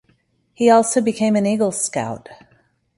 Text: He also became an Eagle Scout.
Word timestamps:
He 0.55 0.67
also 0.71 0.99
became 0.99 1.35
an 1.35 1.45
Eagle 1.45 1.71
Scout. 1.71 2.27